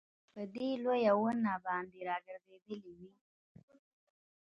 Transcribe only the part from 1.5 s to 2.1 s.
باندي